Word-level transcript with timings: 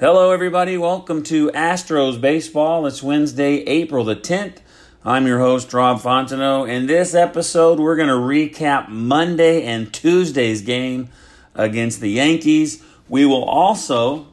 Hello, 0.00 0.30
everybody. 0.30 0.78
Welcome 0.78 1.22
to 1.24 1.50
Astros 1.50 2.18
Baseball. 2.18 2.86
It's 2.86 3.02
Wednesday, 3.02 3.56
April 3.64 4.02
the 4.02 4.16
10th. 4.16 4.60
I'm 5.04 5.26
your 5.26 5.40
host, 5.40 5.74
Rob 5.74 6.00
Fontenot. 6.00 6.70
In 6.70 6.86
this 6.86 7.14
episode, 7.14 7.78
we're 7.78 7.96
going 7.96 8.08
to 8.08 8.14
recap 8.14 8.88
Monday 8.88 9.62
and 9.62 9.92
Tuesday's 9.92 10.62
game 10.62 11.10
against 11.54 12.00
the 12.00 12.08
Yankees. 12.08 12.82
We 13.10 13.26
will 13.26 13.44
also 13.44 14.28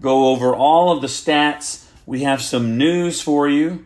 go 0.00 0.30
over 0.30 0.52
all 0.52 0.90
of 0.90 1.00
the 1.00 1.06
stats. 1.06 1.86
We 2.04 2.24
have 2.24 2.42
some 2.42 2.76
news 2.76 3.20
for 3.20 3.48
you. 3.48 3.84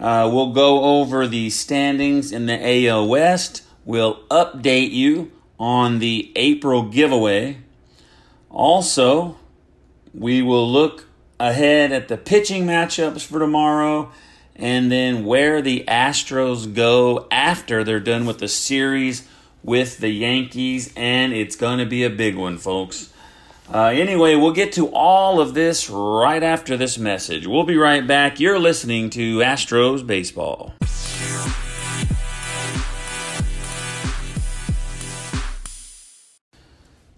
Uh, 0.00 0.28
we'll 0.32 0.52
go 0.52 0.98
over 0.98 1.28
the 1.28 1.50
standings 1.50 2.32
in 2.32 2.46
the 2.46 2.88
AL 2.88 3.06
West. 3.06 3.62
We'll 3.84 4.24
update 4.24 4.90
you 4.90 5.30
on 5.56 6.00
the 6.00 6.32
April 6.34 6.82
giveaway. 6.82 7.58
Also, 8.50 9.36
we 10.14 10.42
will 10.42 10.70
look 10.70 11.06
ahead 11.38 11.92
at 11.92 12.08
the 12.08 12.16
pitching 12.16 12.66
matchups 12.66 13.24
for 13.24 13.38
tomorrow 13.38 14.12
and 14.56 14.92
then 14.92 15.24
where 15.24 15.62
the 15.62 15.84
Astros 15.88 16.72
go 16.72 17.26
after 17.30 17.82
they're 17.82 17.98
done 18.00 18.26
with 18.26 18.38
the 18.38 18.48
series 18.48 19.26
with 19.62 19.98
the 19.98 20.10
Yankees. 20.10 20.92
And 20.96 21.32
it's 21.32 21.56
going 21.56 21.78
to 21.78 21.86
be 21.86 22.04
a 22.04 22.10
big 22.10 22.36
one, 22.36 22.58
folks. 22.58 23.12
Uh, 23.72 23.84
anyway, 23.86 24.34
we'll 24.34 24.52
get 24.52 24.72
to 24.72 24.88
all 24.88 25.40
of 25.40 25.54
this 25.54 25.88
right 25.88 26.42
after 26.42 26.76
this 26.76 26.98
message. 26.98 27.46
We'll 27.46 27.64
be 27.64 27.76
right 27.76 28.04
back. 28.06 28.40
You're 28.40 28.58
listening 28.58 29.10
to 29.10 29.38
Astros 29.38 30.04
Baseball. 30.04 30.74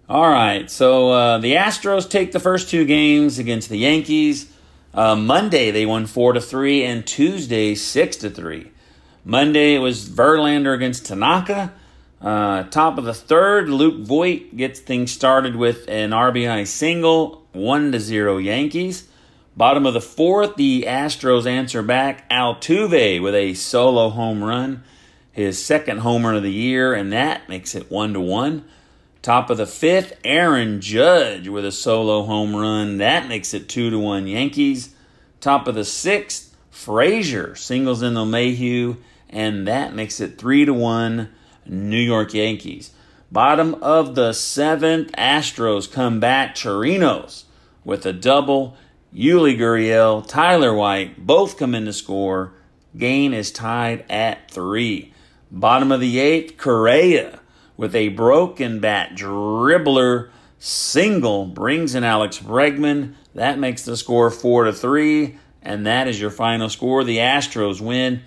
All 0.09 0.29
right, 0.29 0.69
so 0.69 1.11
uh, 1.11 1.37
the 1.37 1.53
Astros 1.53 2.09
take 2.09 2.33
the 2.33 2.39
first 2.41 2.69
two 2.69 2.83
games 2.83 3.39
against 3.39 3.69
the 3.69 3.77
Yankees. 3.77 4.51
Uh, 4.93 5.15
Monday 5.15 5.71
they 5.71 5.85
won 5.85 6.07
four 6.07 6.33
to 6.33 6.41
three, 6.41 6.83
and 6.83 7.07
Tuesday 7.07 7.73
six 7.73 8.17
to 8.17 8.29
three. 8.29 8.69
Monday 9.23 9.75
it 9.75 9.79
was 9.79 10.09
Verlander 10.09 10.75
against 10.75 11.05
Tanaka. 11.05 11.71
Uh, 12.21 12.63
top 12.63 12.97
of 12.97 13.05
the 13.05 13.13
third, 13.13 13.69
Luke 13.69 14.05
Voit 14.05 14.57
gets 14.57 14.81
things 14.81 15.09
started 15.13 15.55
with 15.55 15.87
an 15.87 16.09
RBI 16.09 16.67
single, 16.67 17.47
one 17.53 17.93
to 17.93 17.99
zero 18.01 18.39
Yankees. 18.39 19.07
Bottom 19.55 19.85
of 19.85 19.93
the 19.93 20.01
fourth, 20.01 20.57
the 20.57 20.83
Astros 20.85 21.45
answer 21.45 21.81
back. 21.81 22.29
Altuve 22.29 23.21
with 23.21 23.35
a 23.35 23.53
solo 23.53 24.09
home 24.09 24.43
run, 24.43 24.83
his 25.31 25.63
second 25.63 25.99
homer 25.99 26.33
of 26.33 26.43
the 26.43 26.51
year, 26.51 26.93
and 26.93 27.13
that 27.13 27.47
makes 27.47 27.73
it 27.73 27.89
one 27.89 28.11
to 28.11 28.19
one. 28.19 28.65
Top 29.23 29.49
of 29.49 29.55
the 29.55 29.65
fifth, 29.65 30.19
Aaron 30.25 30.81
Judge 30.81 31.47
with 31.47 31.63
a 31.63 31.71
solo 31.71 32.23
home 32.23 32.53
run. 32.53 32.97
That 32.97 33.29
makes 33.29 33.53
it 33.53 33.69
two 33.69 33.89
to 33.89 33.97
one 33.97 34.27
Yankees. 34.27 34.93
Top 35.39 35.65
of 35.65 35.75
the 35.75 35.85
sixth, 35.85 36.53
Frazier 36.69 37.55
singles 37.55 38.01
in 38.01 38.15
LeMahieu, 38.15 38.97
and 39.29 39.65
that 39.65 39.95
makes 39.95 40.19
it 40.19 40.37
three 40.37 40.65
to 40.65 40.73
one 40.73 41.29
New 41.65 42.01
York 42.01 42.33
Yankees. 42.33 42.91
Bottom 43.31 43.75
of 43.75 44.15
the 44.15 44.33
seventh, 44.33 45.13
Astros 45.13 45.89
come 45.89 46.19
back. 46.19 46.53
Chirinos 46.53 47.45
with 47.85 48.05
a 48.05 48.11
double. 48.11 48.75
Yuli 49.15 49.57
Gurriel, 49.57 50.27
Tyler 50.27 50.73
White 50.73 51.25
both 51.25 51.57
come 51.57 51.73
in 51.73 51.85
to 51.85 51.93
score. 51.93 52.55
Game 52.97 53.33
is 53.33 53.53
tied 53.53 54.03
at 54.09 54.51
three. 54.51 55.13
Bottom 55.49 55.93
of 55.93 56.01
the 56.01 56.19
eighth, 56.19 56.57
Correa 56.57 57.39
with 57.77 57.95
a 57.95 58.09
broken 58.09 58.79
bat 58.79 59.15
dribbler 59.15 60.29
single 60.59 61.45
brings 61.45 61.95
in 61.95 62.03
Alex 62.03 62.39
Bregman. 62.39 63.15
That 63.35 63.59
makes 63.59 63.83
the 63.83 63.97
score 63.97 64.29
4 64.29 64.65
to 64.65 64.73
3 64.73 65.37
and 65.61 65.85
that 65.85 66.07
is 66.07 66.19
your 66.19 66.29
final 66.29 66.69
score. 66.69 67.03
The 67.03 67.17
Astros 67.17 67.81
win. 67.81 68.21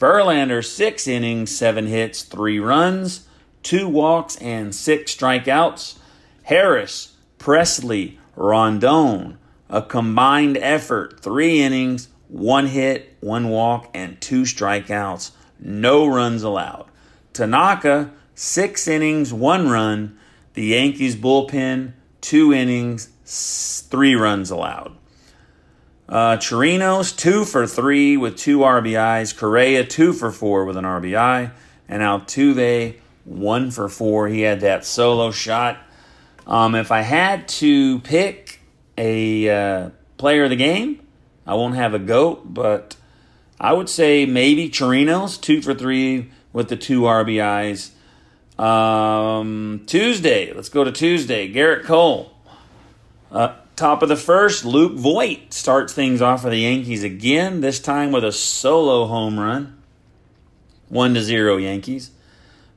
Verlander 0.00 0.64
6 0.64 1.08
innings, 1.08 1.56
7 1.56 1.86
hits, 1.86 2.22
3 2.22 2.58
runs, 2.58 3.26
2 3.62 3.88
walks 3.88 4.36
and 4.36 4.74
6 4.74 5.14
strikeouts. 5.14 5.98
Harris, 6.44 7.14
Pressly, 7.38 8.18
Rondon, 8.36 9.38
a 9.70 9.82
combined 9.82 10.58
effort, 10.58 11.20
3 11.20 11.60
innings, 11.60 12.08
1 12.28 12.66
hit, 12.66 13.16
1 13.20 13.48
walk 13.48 13.90
and 13.94 14.20
2 14.20 14.42
strikeouts. 14.42 15.30
No 15.58 16.06
runs 16.06 16.42
allowed. 16.42 16.86
Tanaka 17.32 18.12
six 18.36 18.86
innings, 18.86 19.32
one 19.32 19.68
run. 19.68 20.16
The 20.54 20.66
Yankees 20.66 21.16
bullpen, 21.16 21.94
two 22.20 22.52
innings, 22.52 23.08
three 23.90 24.14
runs 24.14 24.50
allowed. 24.50 24.96
Uh, 26.08 26.36
Chirinos, 26.36 27.16
two 27.16 27.44
for 27.44 27.66
three 27.66 28.16
with 28.16 28.36
two 28.36 28.58
RBIs. 28.58 29.36
Correa, 29.36 29.84
two 29.84 30.12
for 30.12 30.30
four 30.30 30.64
with 30.64 30.76
an 30.76 30.84
RBI. 30.84 31.50
And 31.88 32.02
Altuve, 32.02 32.96
one 33.24 33.72
for 33.72 33.88
four. 33.88 34.28
He 34.28 34.42
had 34.42 34.60
that 34.60 34.84
solo 34.84 35.32
shot. 35.32 35.78
Um, 36.46 36.76
if 36.76 36.92
I 36.92 37.00
had 37.00 37.48
to 37.48 37.98
pick 38.00 38.60
a 38.96 39.50
uh, 39.50 39.90
player 40.16 40.44
of 40.44 40.50
the 40.50 40.56
game, 40.56 41.00
I 41.44 41.54
won't 41.54 41.74
have 41.74 41.92
a 41.92 41.98
GOAT, 41.98 42.54
but 42.54 42.96
I 43.58 43.72
would 43.72 43.88
say 43.88 44.26
maybe 44.26 44.70
Chirinos, 44.70 45.40
two 45.40 45.60
for 45.60 45.74
three 45.74 46.30
with 46.52 46.68
the 46.68 46.76
two 46.76 47.02
RBIs. 47.02 47.90
Um, 48.58 49.82
Tuesday, 49.86 50.52
let's 50.52 50.68
go 50.68 50.84
to 50.84 50.92
Tuesday. 50.92 51.52
Gerrit 51.52 51.84
Cole. 51.84 52.32
Uh, 53.30 53.54
top 53.74 54.02
of 54.02 54.08
the 54.08 54.16
first, 54.16 54.64
Luke 54.64 54.94
Voit 54.94 55.52
starts 55.52 55.92
things 55.92 56.22
off 56.22 56.42
for 56.42 56.50
the 56.50 56.60
Yankees 56.60 57.02
again, 57.02 57.60
this 57.60 57.80
time 57.80 58.12
with 58.12 58.24
a 58.24 58.32
solo 58.32 59.06
home 59.06 59.38
run. 59.38 59.76
1 60.88 61.14
to 61.14 61.22
0 61.22 61.56
Yankees. 61.58 62.12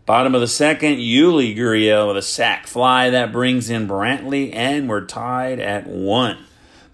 Bottom 0.06 0.34
of 0.34 0.42
the 0.42 0.48
second, 0.48 0.96
Yuli 0.96 1.56
Gurriel 1.56 2.08
with 2.08 2.18
a 2.18 2.24
sac 2.24 2.66
fly 2.66 3.12
that 3.12 3.32
brings 3.32 3.70
in 3.70 3.88
Brantley, 3.88 4.54
and 4.54 4.90
we're 4.90 5.06
tied 5.06 5.60
at 5.60 5.86
1. 5.86 6.38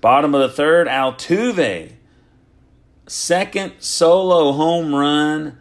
Bottom 0.02 0.36
of 0.36 0.42
the 0.42 0.56
third, 0.56 0.88
Altuve. 0.88 1.94
Second 3.08 3.74
solo 3.80 4.52
home 4.52 4.94
run 4.94 5.58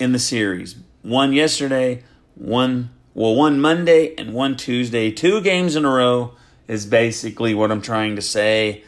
in 0.00 0.12
the 0.12 0.18
series 0.18 0.74
one 1.04 1.32
yesterday, 1.32 2.02
one 2.34 2.90
well, 3.14 3.36
one 3.36 3.60
Monday 3.60 4.12
and 4.16 4.34
one 4.34 4.56
Tuesday. 4.56 5.12
Two 5.12 5.40
games 5.40 5.76
in 5.76 5.84
a 5.84 5.90
row 5.90 6.32
is 6.66 6.84
basically 6.84 7.54
what 7.54 7.70
I'm 7.70 7.82
trying 7.82 8.16
to 8.16 8.22
say. 8.22 8.82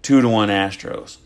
Two 0.00 0.20
to 0.20 0.28
one 0.28 0.48
Astros. 0.48 1.16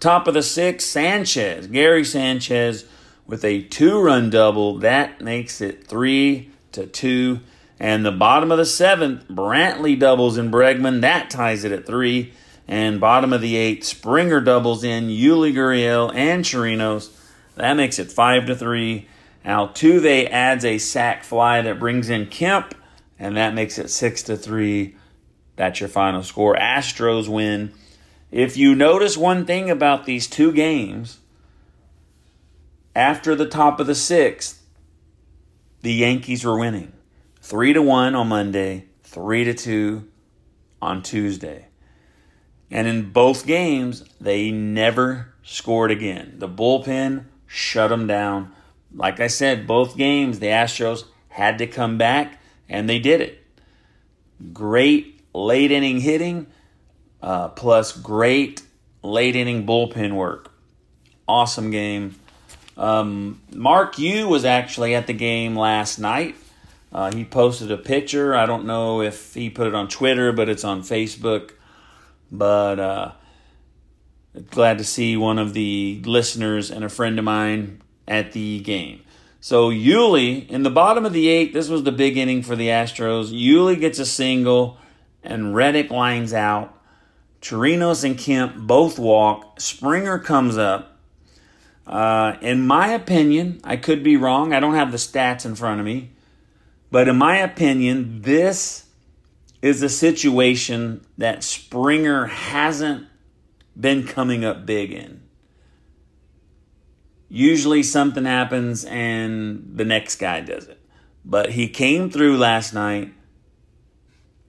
Top 0.00 0.26
of 0.26 0.32
the 0.32 0.42
six, 0.42 0.86
Sanchez, 0.86 1.66
Gary 1.66 2.04
Sanchez 2.04 2.86
with 3.26 3.44
a 3.44 3.62
two 3.62 4.00
run 4.00 4.30
double. 4.30 4.78
That 4.78 5.20
makes 5.20 5.60
it 5.60 5.86
three 5.86 6.50
to 6.72 6.86
two. 6.86 7.40
And 7.78 8.06
the 8.06 8.12
bottom 8.12 8.50
of 8.50 8.58
the 8.58 8.64
seventh, 8.64 9.28
Brantley 9.28 9.98
doubles 9.98 10.38
in 10.38 10.50
Bregman. 10.50 11.02
That 11.02 11.28
ties 11.28 11.64
it 11.64 11.72
at 11.72 11.86
three. 11.86 12.32
And 12.66 13.00
bottom 13.00 13.32
of 13.32 13.40
the 13.40 13.56
eighth, 13.56 13.84
Springer 13.84 14.40
doubles 14.40 14.82
in 14.82 15.08
Yuli 15.08 15.52
Gurriel 15.52 16.14
and 16.14 16.44
Chirinos. 16.44 17.10
That 17.56 17.74
makes 17.74 17.98
it 17.98 18.10
five 18.10 18.46
to 18.46 18.56
three. 18.56 19.08
Altuve 19.48 20.28
adds 20.30 20.64
a 20.64 20.76
sac 20.76 21.24
fly 21.24 21.62
that 21.62 21.80
brings 21.80 22.10
in 22.10 22.26
Kemp, 22.26 22.74
and 23.18 23.36
that 23.38 23.54
makes 23.54 23.78
it 23.78 23.88
six 23.88 24.22
to 24.24 24.36
three. 24.36 24.94
That's 25.56 25.80
your 25.80 25.88
final 25.88 26.22
score. 26.22 26.54
Astros 26.54 27.28
win. 27.28 27.72
If 28.30 28.58
you 28.58 28.74
notice 28.74 29.16
one 29.16 29.46
thing 29.46 29.70
about 29.70 30.04
these 30.04 30.26
two 30.26 30.52
games, 30.52 31.18
after 32.94 33.34
the 33.34 33.48
top 33.48 33.80
of 33.80 33.86
the 33.86 33.94
sixth, 33.94 34.62
the 35.80 35.94
Yankees 35.94 36.44
were 36.44 36.58
winning. 36.58 36.92
Three 37.40 37.72
to 37.72 37.80
one 37.80 38.14
on 38.14 38.28
Monday, 38.28 38.84
three 39.02 39.44
to 39.44 39.54
two 39.54 40.08
on 40.82 41.02
Tuesday. 41.02 41.68
And 42.70 42.86
in 42.86 43.12
both 43.12 43.46
games, 43.46 44.04
they 44.20 44.50
never 44.50 45.32
scored 45.42 45.90
again. 45.90 46.34
The 46.36 46.48
bullpen 46.48 47.24
shut 47.46 47.88
them 47.88 48.06
down. 48.06 48.54
Like 48.94 49.20
I 49.20 49.26
said, 49.26 49.66
both 49.66 49.96
games, 49.96 50.38
the 50.38 50.46
Astros 50.46 51.04
had 51.28 51.58
to 51.58 51.66
come 51.66 51.98
back, 51.98 52.40
and 52.68 52.88
they 52.88 52.98
did 52.98 53.20
it. 53.20 53.44
Great 54.52 55.20
late 55.34 55.70
inning 55.70 56.00
hitting, 56.00 56.46
uh, 57.22 57.48
plus 57.48 57.92
great 57.92 58.62
late 59.02 59.36
inning 59.36 59.66
bullpen 59.66 60.14
work. 60.14 60.52
Awesome 61.26 61.70
game. 61.70 62.16
Um, 62.76 63.40
Mark 63.52 63.98
Yu 63.98 64.28
was 64.28 64.44
actually 64.44 64.94
at 64.94 65.06
the 65.06 65.12
game 65.12 65.56
last 65.56 65.98
night. 65.98 66.36
Uh, 66.92 67.12
he 67.12 67.24
posted 67.24 67.70
a 67.70 67.76
picture. 67.76 68.34
I 68.34 68.46
don't 68.46 68.64
know 68.64 69.02
if 69.02 69.34
he 69.34 69.50
put 69.50 69.66
it 69.66 69.74
on 69.74 69.88
Twitter, 69.88 70.32
but 70.32 70.48
it's 70.48 70.64
on 70.64 70.82
Facebook. 70.82 71.50
But 72.32 72.78
uh, 72.78 73.12
glad 74.50 74.78
to 74.78 74.84
see 74.84 75.16
one 75.16 75.38
of 75.38 75.52
the 75.54 76.00
listeners 76.04 76.70
and 76.70 76.84
a 76.84 76.88
friend 76.88 77.18
of 77.18 77.24
mine 77.24 77.82
at 78.08 78.32
the 78.32 78.58
game. 78.60 79.02
So 79.40 79.70
Yuli 79.70 80.48
in 80.48 80.64
the 80.64 80.70
bottom 80.70 81.06
of 81.06 81.12
the 81.12 81.28
eighth, 81.28 81.52
this 81.52 81.68
was 81.68 81.84
the 81.84 81.92
big 81.92 82.16
inning 82.16 82.42
for 82.42 82.56
the 82.56 82.68
Astros. 82.68 83.30
Yuli 83.30 83.78
gets 83.78 84.00
a 84.00 84.06
single, 84.06 84.78
and 85.22 85.54
Reddick 85.54 85.90
lines 85.90 86.32
out. 86.32 86.74
Chirinos 87.40 88.02
and 88.02 88.18
Kemp 88.18 88.56
both 88.56 88.98
walk. 88.98 89.60
Springer 89.60 90.18
comes 90.18 90.58
up. 90.58 90.98
Uh, 91.86 92.36
in 92.42 92.66
my 92.66 92.88
opinion, 92.88 93.60
I 93.62 93.76
could 93.76 94.02
be 94.02 94.16
wrong. 94.16 94.52
I 94.52 94.60
don't 94.60 94.74
have 94.74 94.90
the 94.90 94.98
stats 94.98 95.46
in 95.46 95.54
front 95.54 95.78
of 95.78 95.86
me. 95.86 96.10
But 96.90 97.08
in 97.08 97.16
my 97.16 97.36
opinion, 97.38 98.22
this 98.22 98.86
is 99.62 99.82
a 99.82 99.88
situation 99.88 101.04
that 101.16 101.44
Springer 101.44 102.26
hasn't 102.26 103.06
been 103.78 104.06
coming 104.06 104.44
up 104.44 104.66
big 104.66 104.92
in. 104.92 105.22
Usually 107.28 107.82
something 107.82 108.24
happens 108.24 108.84
and 108.84 109.72
the 109.74 109.84
next 109.84 110.16
guy 110.16 110.40
does 110.40 110.66
it. 110.66 110.80
But 111.24 111.50
he 111.50 111.68
came 111.68 112.10
through 112.10 112.38
last 112.38 112.72
night, 112.72 113.12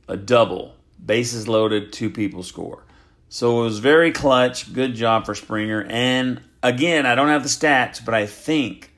a 0.07 0.15
double, 0.15 0.75
bases 1.03 1.47
loaded, 1.47 1.91
two 1.91 2.09
people 2.09 2.43
score. 2.43 2.83
So 3.27 3.61
it 3.61 3.63
was 3.65 3.79
very 3.79 4.11
clutch. 4.11 4.73
Good 4.73 4.95
job 4.95 5.25
for 5.25 5.35
Springer. 5.35 5.85
And 5.89 6.41
again, 6.63 7.05
I 7.05 7.15
don't 7.15 7.27
have 7.27 7.43
the 7.43 7.49
stats, 7.49 8.03
but 8.03 8.13
I 8.13 8.25
think 8.25 8.93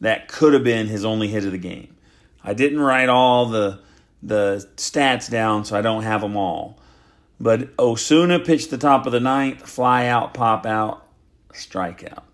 that 0.00 0.28
could 0.28 0.52
have 0.52 0.64
been 0.64 0.86
his 0.86 1.04
only 1.04 1.28
hit 1.28 1.44
of 1.44 1.52
the 1.52 1.58
game. 1.58 1.96
I 2.42 2.54
didn't 2.54 2.80
write 2.80 3.08
all 3.08 3.46
the 3.46 3.80
the 4.20 4.66
stats 4.76 5.30
down, 5.30 5.64
so 5.64 5.76
I 5.76 5.82
don't 5.82 6.02
have 6.02 6.22
them 6.22 6.36
all. 6.36 6.80
But 7.40 7.68
Osuna 7.78 8.40
pitched 8.40 8.70
the 8.70 8.78
top 8.78 9.06
of 9.06 9.12
the 9.12 9.20
ninth, 9.20 9.62
fly 9.68 10.06
out, 10.06 10.34
pop 10.34 10.66
out, 10.66 11.06
strikeout. 11.52 12.24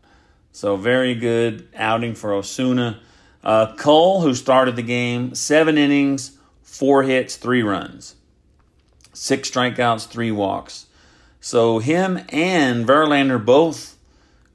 So 0.55 0.77
very 0.77 1.17
good 1.17 1.67
outing 1.75 2.15
for 2.15 2.33
Osuna. 2.33 3.01
Uh, 3.43 3.75
Cole, 3.75 4.21
who 4.21 4.37
started 4.37 4.77
the 4.77 4.83
game, 4.83 5.35
seven 5.35 5.77
innings, 5.77 6.39
four 6.63 7.03
hits, 7.03 7.35
three 7.35 7.65
runs, 7.65 8.15
six 9.13 9.51
strikeouts, 9.51 10.07
three 10.07 10.31
walks. 10.31 10.87
So 11.41 11.81
him 11.81 12.21
and 12.29 12.87
Verlander 12.87 13.45
both 13.45 13.97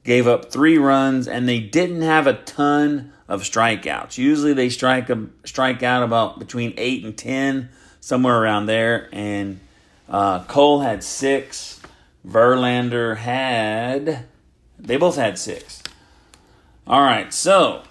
gave 0.02 0.26
up 0.26 0.50
three 0.50 0.78
runs, 0.78 1.28
and 1.28 1.46
they 1.46 1.60
didn't 1.60 2.00
have 2.00 2.26
a 2.26 2.32
ton 2.32 3.12
of 3.28 3.42
strikeouts. 3.42 4.16
Usually 4.16 4.54
they 4.54 4.70
strike 4.70 5.10
a, 5.10 5.26
strike 5.44 5.82
out 5.82 6.02
about 6.02 6.38
between 6.38 6.72
eight 6.78 7.04
and 7.04 7.14
ten, 7.14 7.68
somewhere 8.00 8.40
around 8.40 8.64
there. 8.64 9.10
And 9.12 9.60
uh, 10.08 10.44
Cole 10.44 10.80
had 10.80 11.04
six. 11.04 11.78
Verlander 12.26 13.18
had 13.18 14.24
they 14.78 14.96
both 14.96 15.16
had 15.16 15.38
six. 15.38 15.79
All 16.86 17.02
right, 17.02 17.32
so 17.32 17.84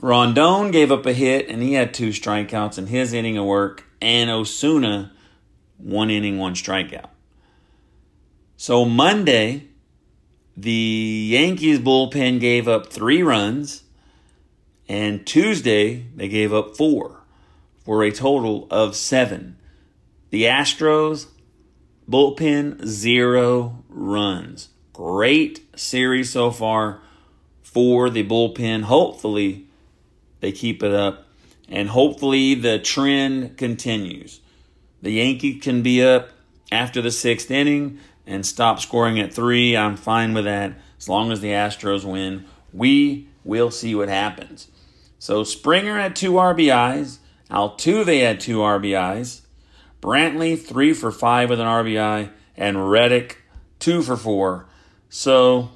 Rondon 0.00 0.70
gave 0.70 0.92
up 0.92 1.06
a 1.06 1.12
hit 1.12 1.48
and 1.48 1.62
he 1.62 1.74
had 1.74 1.94
two 1.94 2.10
strikeouts 2.10 2.78
in 2.78 2.88
his 2.88 3.12
inning 3.12 3.38
of 3.38 3.46
work, 3.46 3.84
and 4.00 4.30
Osuna 4.30 5.12
one 5.78 6.10
inning, 6.10 6.38
one 6.38 6.54
strikeout. 6.54 7.10
So 8.56 8.84
Monday, 8.84 9.68
the 10.56 11.28
Yankees 11.30 11.78
bullpen 11.78 12.40
gave 12.40 12.66
up 12.66 12.86
three 12.86 13.22
runs 13.22 13.82
and 14.88 15.26
Tuesday, 15.26 16.06
they 16.14 16.28
gave 16.28 16.52
up 16.52 16.76
four 16.76 17.22
for 17.84 18.04
a 18.04 18.12
total 18.12 18.66
of 18.70 18.94
seven. 18.94 19.56
The 20.30 20.44
Astros, 20.44 21.26
bullpen, 22.08 22.84
zero 22.84 23.84
runs. 23.88 24.68
Great 24.92 25.78
series 25.78 26.30
so 26.30 26.50
far 26.50 27.00
for 27.76 28.08
the 28.08 28.26
bullpen. 28.26 28.84
Hopefully, 28.84 29.66
they 30.40 30.50
keep 30.50 30.82
it 30.82 30.94
up, 30.94 31.26
and 31.68 31.90
hopefully, 31.90 32.54
the 32.54 32.78
trend 32.78 33.58
continues. 33.58 34.40
The 35.02 35.10
Yankees 35.10 35.62
can 35.62 35.82
be 35.82 36.02
up 36.02 36.30
after 36.72 37.02
the 37.02 37.10
sixth 37.10 37.50
inning 37.50 37.98
and 38.26 38.46
stop 38.46 38.80
scoring 38.80 39.20
at 39.20 39.34
three. 39.34 39.76
I'm 39.76 39.98
fine 39.98 40.32
with 40.32 40.46
that 40.46 40.72
as 40.96 41.06
long 41.06 41.30
as 41.30 41.42
the 41.42 41.50
Astros 41.50 42.02
win. 42.02 42.46
We 42.72 43.28
will 43.44 43.70
see 43.70 43.94
what 43.94 44.08
happens. 44.08 44.68
So 45.18 45.44
Springer 45.44 45.98
had 45.98 46.16
two 46.16 46.32
RBIs, 46.32 47.18
Altuve 47.50 48.22
had 48.22 48.40
two 48.40 48.60
RBIs, 48.60 49.42
Brantley 50.00 50.58
three 50.58 50.94
for 50.94 51.12
five 51.12 51.50
with 51.50 51.60
an 51.60 51.66
RBI, 51.66 52.30
and 52.56 52.90
Reddick 52.90 53.42
two 53.78 54.00
for 54.00 54.16
four. 54.16 54.64
So 55.10 55.75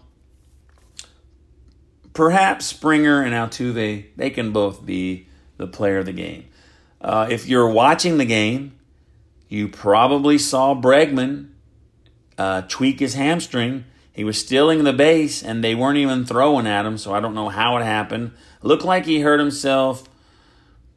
perhaps 2.12 2.67
Springer 2.67 3.23
and 3.23 3.35
Altuve 3.35 4.07
they 4.17 4.31
can 4.31 4.52
both 4.52 4.85
be 4.85 5.26
the 5.57 5.67
player 5.67 5.99
of 5.99 6.07
the 6.07 6.12
game. 6.12 6.45
Uh, 7.00 7.26
if 7.31 7.47
you're 7.47 7.69
watching 7.69 8.19
the 8.19 8.25
game, 8.25 8.73
you 9.49 9.69
probably 9.69 10.38
saw 10.38 10.75
Bregman 10.75 11.49
uh, 12.38 12.62
tweak 12.62 13.00
his 13.00 13.14
hamstring. 13.14 13.85
He 14.12 14.25
was 14.25 14.38
stealing 14.38 14.85
the 14.85 14.93
base, 14.93 15.43
and 15.43 15.64
they 15.64 15.75
weren't 15.75 15.99
even 15.99 16.25
throwing 16.26 16.67
at 16.67 16.85
him, 16.85 16.99
so 16.99 17.14
I 17.14 17.21
don't 17.21 17.35
know 17.35 17.49
how 17.49 17.76
it 17.79 17.85
happened. 17.85 18.33
Looked 18.62 18.85
like 18.85 19.07
he 19.07 19.21
hurt 19.21 19.40
himself 19.40 20.09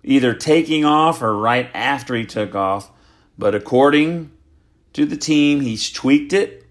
either 0.03 0.34
taking 0.34 0.84
off 0.84 1.22
or 1.22 1.36
right 1.36 1.70
after 1.74 2.15
he 2.15 2.25
took 2.25 2.53
off. 2.55 2.91
But 3.38 3.55
according 3.55 4.32
to 4.93 5.05
the 5.05 5.17
team, 5.17 5.62
he's 5.62 5.89
tweaked 5.91 6.34
it. 6.34 6.65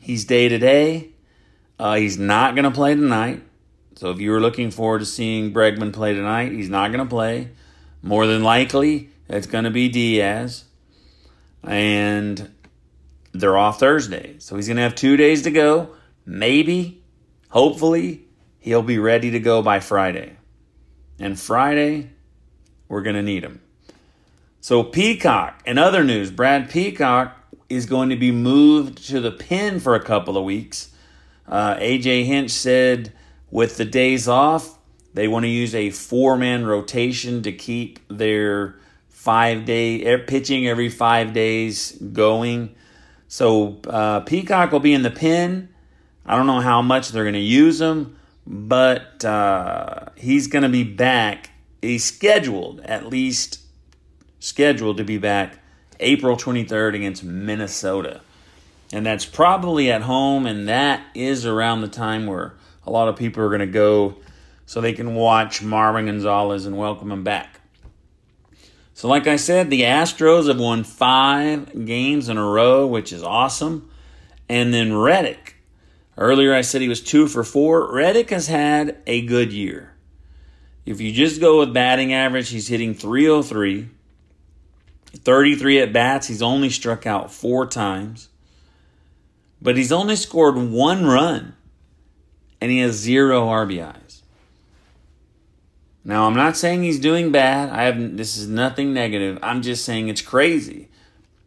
He's 0.00 0.24
day 0.24 0.48
to 0.48 0.58
day. 0.58 1.10
He's 1.78 2.18
not 2.18 2.54
going 2.54 2.64
to 2.64 2.70
play 2.70 2.94
tonight. 2.94 3.42
So 3.98 4.12
if 4.12 4.20
you 4.20 4.30
were 4.30 4.38
looking 4.38 4.70
forward 4.70 5.00
to 5.00 5.04
seeing 5.04 5.52
Bregman 5.52 5.92
play 5.92 6.14
tonight, 6.14 6.52
he's 6.52 6.68
not 6.68 6.92
going 6.92 7.04
to 7.04 7.10
play. 7.10 7.48
More 8.00 8.28
than 8.28 8.44
likely, 8.44 9.10
it's 9.28 9.48
going 9.48 9.64
to 9.64 9.70
be 9.70 9.88
Diaz. 9.88 10.66
And 11.64 12.54
they're 13.32 13.58
off 13.58 13.80
Thursday. 13.80 14.36
So 14.38 14.54
he's 14.54 14.68
going 14.68 14.76
to 14.76 14.84
have 14.84 14.94
two 14.94 15.16
days 15.16 15.42
to 15.42 15.50
go. 15.50 15.96
Maybe, 16.24 17.02
hopefully, 17.48 18.22
he'll 18.60 18.82
be 18.82 19.00
ready 19.00 19.32
to 19.32 19.40
go 19.40 19.62
by 19.62 19.80
Friday. 19.80 20.36
And 21.18 21.36
Friday, 21.36 22.10
we're 22.86 23.02
going 23.02 23.16
to 23.16 23.22
need 23.22 23.42
him. 23.42 23.60
So, 24.60 24.84
Peacock, 24.84 25.60
and 25.66 25.76
other 25.76 26.04
news, 26.04 26.30
Brad 26.30 26.70
Peacock 26.70 27.36
is 27.68 27.86
going 27.86 28.10
to 28.10 28.16
be 28.16 28.30
moved 28.30 29.08
to 29.08 29.18
the 29.18 29.32
pen 29.32 29.80
for 29.80 29.96
a 29.96 30.00
couple 30.04 30.36
of 30.36 30.44
weeks. 30.44 30.94
Uh, 31.48 31.74
AJ 31.78 32.26
Hinch 32.26 32.52
said 32.52 33.12
with 33.50 33.76
the 33.76 33.84
days 33.84 34.28
off, 34.28 34.78
they 35.14 35.28
want 35.28 35.44
to 35.44 35.48
use 35.48 35.74
a 35.74 35.90
four 35.90 36.36
man 36.36 36.64
rotation 36.66 37.42
to 37.42 37.52
keep 37.52 38.00
their 38.08 38.76
five 39.08 39.64
day 39.64 40.18
pitching 40.26 40.66
every 40.66 40.88
five 40.88 41.32
days 41.32 41.92
going. 41.92 42.74
So, 43.26 43.80
uh, 43.86 44.20
Peacock 44.20 44.72
will 44.72 44.80
be 44.80 44.94
in 44.94 45.02
the 45.02 45.10
pen. 45.10 45.68
I 46.24 46.36
don't 46.36 46.46
know 46.46 46.60
how 46.60 46.82
much 46.82 47.10
they're 47.10 47.24
going 47.24 47.34
to 47.34 47.40
use 47.40 47.80
him 47.80 48.18
but 48.50 49.22
uh, 49.26 50.06
he's 50.16 50.46
going 50.46 50.62
to 50.62 50.70
be 50.70 50.82
back. 50.82 51.50
He's 51.82 52.04
scheduled, 52.04 52.80
at 52.80 53.06
least 53.06 53.60
scheduled 54.40 54.96
to 54.96 55.04
be 55.04 55.18
back 55.18 55.58
April 56.00 56.36
23rd 56.36 56.94
against 56.94 57.22
Minnesota. 57.22 58.22
and 58.90 59.04
that's 59.04 59.26
probably 59.26 59.90
at 59.90 60.02
home, 60.02 60.46
and 60.46 60.66
that 60.66 61.02
is 61.14 61.44
around 61.44 61.82
the 61.82 61.88
time 61.88 62.26
where 62.26 62.54
a 62.88 62.90
lot 62.90 63.08
of 63.08 63.16
people 63.16 63.44
are 63.44 63.48
going 63.48 63.60
to 63.60 63.66
go 63.66 64.16
so 64.64 64.80
they 64.80 64.94
can 64.94 65.14
watch 65.14 65.60
Marwin 65.60 66.06
Gonzalez 66.06 66.64
and 66.64 66.78
welcome 66.78 67.12
him 67.12 67.22
back. 67.22 67.60
So, 68.94 69.08
like 69.08 69.26
I 69.26 69.36
said, 69.36 69.68
the 69.68 69.82
Astros 69.82 70.48
have 70.48 70.58
won 70.58 70.84
five 70.84 71.84
games 71.84 72.30
in 72.30 72.38
a 72.38 72.44
row, 72.44 72.86
which 72.86 73.12
is 73.12 73.22
awesome. 73.22 73.90
And 74.48 74.72
then 74.72 74.96
Reddick. 74.96 75.56
Earlier 76.16 76.54
I 76.54 76.62
said 76.62 76.80
he 76.80 76.88
was 76.88 77.02
two 77.02 77.28
for 77.28 77.44
four. 77.44 77.92
Reddick 77.92 78.30
has 78.30 78.48
had 78.48 78.96
a 79.06 79.20
good 79.20 79.52
year. 79.52 79.94
If 80.86 81.00
you 81.00 81.12
just 81.12 81.40
go 81.40 81.58
with 81.58 81.74
batting 81.74 82.14
average, 82.14 82.48
he's 82.48 82.68
hitting 82.68 82.94
303. 82.94 83.90
33 85.14 85.80
at 85.80 85.92
bats. 85.92 86.26
He's 86.26 86.42
only 86.42 86.70
struck 86.70 87.06
out 87.06 87.30
four 87.30 87.66
times. 87.66 88.30
But 89.60 89.76
he's 89.76 89.92
only 89.92 90.16
scored 90.16 90.56
one 90.56 91.04
run. 91.04 91.54
And 92.60 92.70
he 92.70 92.78
has 92.78 92.96
zero 92.96 93.46
RBIs. 93.46 94.22
Now, 96.04 96.26
I'm 96.26 96.34
not 96.34 96.56
saying 96.56 96.82
he's 96.82 96.98
doing 96.98 97.30
bad. 97.30 97.68
I 97.70 97.82
have 97.82 98.16
this 98.16 98.36
is 98.36 98.48
nothing 98.48 98.94
negative. 98.94 99.38
I'm 99.42 99.62
just 99.62 99.84
saying 99.84 100.08
it's 100.08 100.22
crazy. 100.22 100.88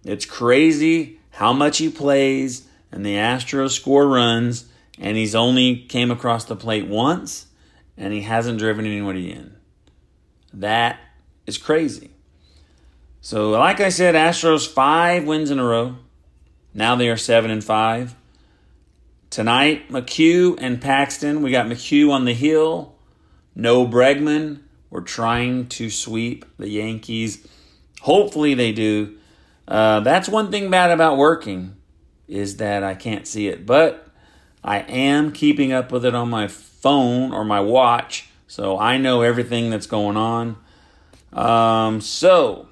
It's 0.04 0.26
crazy 0.26 1.20
how 1.32 1.54
much 1.54 1.80
he 1.80 1.90
plays 1.90 2.68
and 2.92 3.06
the 3.06 3.16
Astros 3.16 3.72
score 3.72 4.08
runs 4.08 4.66
and 5.00 5.18
he's 5.18 5.34
only 5.34 5.78
came 5.78 6.12
across 6.12 6.46
the 6.46 6.56
plate 6.56 6.88
once 6.88 7.48
and 7.98 8.14
he 8.14 8.22
hasn't 8.22 8.60
driven 8.60 8.86
anybody 8.86 9.32
in. 9.32 9.56
That 10.54 11.00
is 11.46 11.58
crazy. 11.58 12.12
So, 13.22 13.52
like 13.52 13.80
I 13.80 13.90
said, 13.90 14.16
Astros 14.16 14.68
five 14.68 15.26
wins 15.26 15.52
in 15.52 15.60
a 15.60 15.66
row. 15.66 15.98
Now 16.74 16.96
they 16.96 17.10
are 17.10 17.18
seven 17.18 17.52
and 17.52 17.64
five. 17.64 18.16
Tonight, 19.32 19.90
McHugh 19.90 20.58
and 20.62 20.82
Paxton. 20.82 21.42
We 21.42 21.52
got 21.52 21.66
McHugh 21.66 22.12
on 22.12 22.26
the 22.26 22.34
hill 22.34 22.96
no 23.56 23.88
Bregman. 23.88 24.60
We're 24.90 25.02
trying 25.02 25.68
to 25.70 25.90
sweep 25.90 26.46
the 26.58 26.70
Yankees. 26.70 27.48
Hopefully 28.02 28.54
they 28.54 28.72
do. 28.72 29.18
Uh, 29.68 30.02
that's 30.02 30.28
one 30.28 30.52
thing 30.52 30.70
bad 30.70 30.92
about 30.92 31.18
working 31.18 31.78
is 32.28 32.58
that 32.58 32.84
I 32.84 32.94
can't 32.94 33.26
see 33.26 33.48
it, 33.48 33.66
but 33.66 34.08
I 34.64 34.80
am 34.80 35.32
keeping 35.32 35.72
up 35.72 35.92
with 35.92 36.06
it 36.06 36.14
on 36.14 36.30
my 36.30 36.48
phone 36.48 37.32
or 37.32 37.46
my 37.46 37.62
watch, 37.62 38.30
so 38.48 38.78
I 38.78 38.98
know 38.98 39.22
everything 39.22 39.70
that's 39.70 39.88
going 39.88 40.18
on. 40.18 40.58
Um, 41.32 42.02
so, 42.02 42.68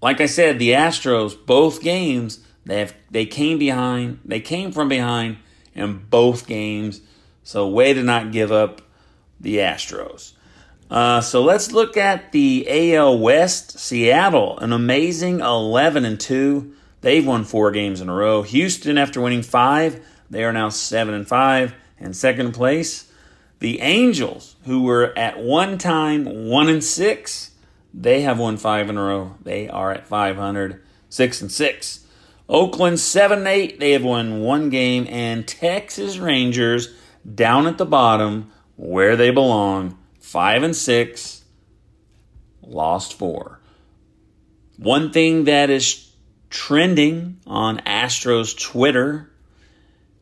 like 0.00 0.22
I 0.22 0.26
said, 0.26 0.58
the 0.58 0.70
Astros 0.70 1.36
both 1.46 1.82
games 1.82 2.45
they 2.66 2.80
have 2.80 2.94
they 3.10 3.24
came 3.24 3.58
behind, 3.58 4.20
they 4.24 4.40
came 4.40 4.72
from 4.72 4.88
behind 4.88 5.38
in 5.74 6.04
both 6.10 6.46
games. 6.46 7.00
So, 7.42 7.68
way 7.68 7.94
to 7.94 8.02
not 8.02 8.32
give 8.32 8.50
up 8.50 8.82
the 9.40 9.58
Astros. 9.58 10.32
Uh, 10.90 11.20
so 11.20 11.42
let's 11.42 11.72
look 11.72 11.96
at 11.96 12.32
the 12.32 12.94
AL 12.94 13.18
West. 13.18 13.78
Seattle, 13.78 14.58
an 14.58 14.72
amazing 14.72 15.40
11 15.40 16.04
and 16.04 16.18
2. 16.18 16.74
They've 17.00 17.26
won 17.26 17.44
four 17.44 17.70
games 17.70 18.00
in 18.00 18.08
a 18.08 18.14
row. 18.14 18.42
Houston, 18.42 18.98
after 18.98 19.20
winning 19.20 19.42
five, 19.42 20.04
they 20.28 20.44
are 20.44 20.52
now 20.52 20.68
7 20.68 21.14
and 21.14 21.26
5 21.26 21.74
in 21.98 22.12
second 22.14 22.52
place. 22.52 23.10
The 23.60 23.80
Angels, 23.80 24.56
who 24.64 24.82
were 24.82 25.16
at 25.16 25.38
one 25.38 25.78
time 25.78 26.48
1 26.48 26.68
and 26.68 26.84
6, 26.84 27.50
they 27.94 28.22
have 28.22 28.38
won 28.38 28.56
five 28.56 28.90
in 28.90 28.98
a 28.98 29.02
row. 29.02 29.36
They 29.42 29.68
are 29.68 29.92
at 29.92 30.06
500, 30.06 30.82
6 31.08 31.40
and 31.40 31.50
6. 31.52 32.05
Oakland 32.48 33.00
7 33.00 33.46
8. 33.46 33.80
they 33.80 33.92
have 33.92 34.04
won 34.04 34.40
one 34.40 34.70
game. 34.70 35.06
And 35.08 35.46
Texas 35.46 36.18
Rangers, 36.18 36.94
down 37.34 37.66
at 37.66 37.78
the 37.78 37.86
bottom, 37.86 38.52
where 38.76 39.16
they 39.16 39.30
belong. 39.30 39.98
Five 40.20 40.62
and 40.62 40.74
six, 40.74 41.44
lost 42.62 43.16
four. 43.18 43.60
One 44.76 45.12
thing 45.12 45.44
that 45.44 45.70
is 45.70 46.10
trending 46.50 47.38
on 47.46 47.78
Astros 47.78 48.58
Twitter 48.60 49.30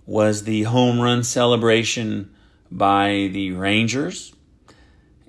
was 0.07 0.45
the 0.45 0.64
home 0.64 1.00
run 1.00 1.25
celebration 1.25 2.35
by 2.71 3.31
the 3.33 3.52
Rangers. 3.52 4.35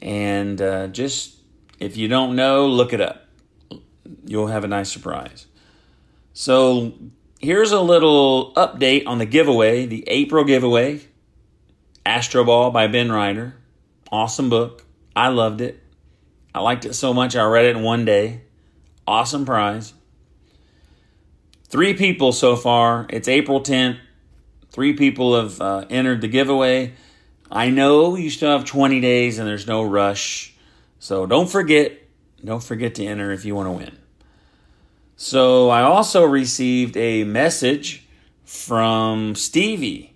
And 0.01 0.61
uh, 0.61 0.87
just, 0.87 1.37
if 1.79 1.97
you 1.97 2.07
don't 2.07 2.35
know, 2.35 2.67
look 2.67 2.93
it 2.93 3.01
up. 3.01 3.25
You'll 4.25 4.47
have 4.47 4.63
a 4.63 4.67
nice 4.67 4.91
surprise. 4.91 5.47
So, 6.37 6.91
here's 7.39 7.71
a 7.71 7.79
little 7.79 8.53
update 8.55 9.07
on 9.07 9.19
the 9.19 9.25
giveaway, 9.25 9.85
the 9.85 10.03
April 10.07 10.43
giveaway. 10.43 10.99
Astro 12.05 12.43
Ball 12.43 12.71
by 12.71 12.87
Ben 12.87 13.09
Reiter. 13.09 13.55
Awesome 14.11 14.49
book. 14.49 14.83
I 15.15 15.29
loved 15.29 15.61
it. 15.61 15.81
I 16.53 16.59
liked 16.59 16.83
it 16.83 16.93
so 16.93 17.13
much 17.13 17.37
I 17.37 17.45
read 17.45 17.63
it 17.63 17.77
in 17.77 17.83
one 17.83 18.03
day. 18.03 18.41
Awesome 19.07 19.45
prize. 19.45 19.93
Three 21.69 21.93
people 21.93 22.33
so 22.33 22.57
far. 22.57 23.05
It's 23.09 23.29
April 23.29 23.61
10th. 23.61 23.97
Three 24.71 24.91
people 24.91 25.39
have 25.39 25.61
uh, 25.61 25.85
entered 25.89 26.19
the 26.19 26.27
giveaway. 26.27 26.95
I 27.49 27.69
know 27.69 28.17
you 28.17 28.29
still 28.29 28.51
have 28.51 28.65
20 28.65 28.99
days 28.99 29.39
and 29.39 29.47
there's 29.47 29.67
no 29.67 29.83
rush. 29.83 30.53
So 30.99 31.25
don't 31.25 31.49
forget, 31.49 31.93
don't 32.43 32.61
forget 32.61 32.95
to 32.95 33.05
enter 33.05 33.31
if 33.31 33.45
you 33.45 33.55
want 33.55 33.67
to 33.67 33.71
win. 33.71 34.04
So 35.15 35.69
I 35.69 35.81
also 35.81 36.23
received 36.23 36.97
a 36.97 37.23
message 37.23 38.05
from 38.43 39.35
Stevie 39.35 40.15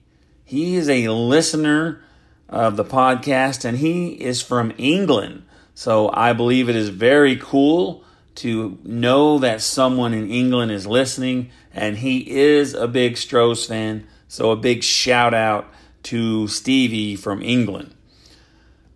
he 0.49 0.77
is 0.77 0.89
a 0.89 1.09
listener 1.09 2.01
of 2.49 2.75
the 2.75 2.83
podcast 2.83 3.65
and 3.65 3.77
he 3.77 4.13
is 4.13 4.41
from 4.41 4.73
England. 4.79 5.43
So 5.75 6.09
I 6.11 6.33
believe 6.33 6.69
it 6.69 6.75
is 6.75 6.89
very 6.89 7.35
cool 7.35 8.03
to 8.37 8.79
know 8.83 9.37
that 9.37 9.61
someone 9.61 10.11
in 10.11 10.27
England 10.31 10.71
is 10.71 10.87
listening 10.87 11.51
and 11.71 11.97
he 11.97 12.27
is 12.31 12.73
a 12.73 12.87
big 12.87 13.15
Stros 13.15 13.67
fan. 13.67 14.07
So 14.27 14.49
a 14.49 14.55
big 14.55 14.81
shout 14.81 15.35
out 15.35 15.71
to 16.03 16.47
Stevie 16.47 17.15
from 17.15 17.43
England. 17.43 17.93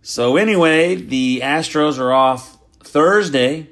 So 0.02 0.36
anyway, 0.36 0.96
the 0.96 1.40
Astros 1.40 2.00
are 2.00 2.12
off 2.12 2.58
Thursday 2.82 3.68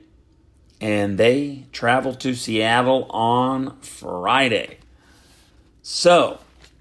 and 0.83 1.17
they 1.17 1.65
travel 1.71 2.12
to 2.12 2.35
Seattle 2.35 3.07
on 3.11 3.79
Friday. 3.81 4.79
So, 5.81 6.41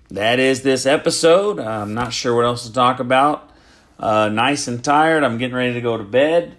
that 0.10 0.40
is 0.40 0.64
this 0.64 0.88
episode. 0.88 1.60
I'm 1.60 1.94
not 1.94 2.12
sure 2.12 2.36
what 2.36 2.46
else 2.46 2.66
to 2.66 2.74
talk 2.74 3.00
about. 3.00 3.52
Uh, 4.00 4.28
nice 4.30 4.68
and 4.68 4.84
tired. 4.84 5.24
I'm 5.24 5.38
getting 5.38 5.56
ready 5.56 5.76
to 5.76 5.82
go 5.82 5.98
to 5.98 6.04
bed. 6.04 6.58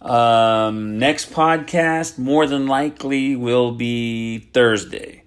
Um, 0.00 1.00
next 1.00 1.32
podcast, 1.32 2.18
more 2.18 2.46
than 2.46 2.68
likely, 2.68 3.34
will 3.34 3.72
be 3.72 4.38
Thursday. 4.52 5.24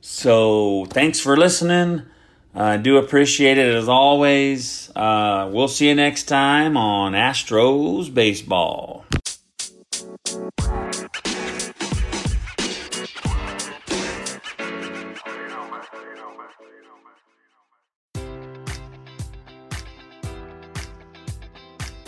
So 0.00 0.86
thanks 0.86 1.20
for 1.20 1.36
listening. 1.36 2.02
I 2.54 2.78
do 2.78 2.96
appreciate 2.96 3.58
it 3.58 3.74
as 3.74 3.90
always. 3.90 4.90
Uh, 4.96 5.50
we'll 5.52 5.68
see 5.68 5.88
you 5.88 5.94
next 5.94 6.24
time 6.24 6.78
on 6.78 7.12
Astros 7.12 8.12
Baseball. 8.12 9.03